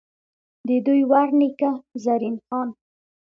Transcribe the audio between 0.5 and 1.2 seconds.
ددوي